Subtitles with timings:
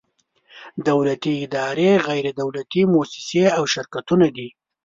[0.87, 4.49] دولتي ادارې، غیر دولتي مؤسسې او شرکتونه دي.